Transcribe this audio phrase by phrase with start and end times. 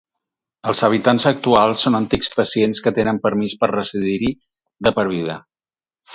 [0.71, 4.33] Els habitants actuals són antics pacients que tenen permís per residir-hi
[4.89, 5.39] de per vida.